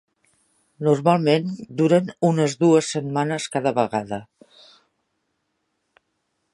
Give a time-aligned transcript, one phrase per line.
[0.85, 1.51] Normalment
[1.81, 4.23] duren unes dues setmanes cada vegada.